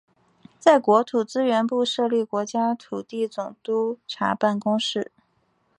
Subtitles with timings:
[0.57, 5.11] 在国土资源部设立国家土地总督察办公室。